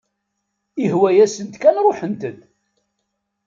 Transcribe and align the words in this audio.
Ihwa-yasent 0.83 1.55
kan 1.61 1.77
ruḥent-d. 1.85 2.37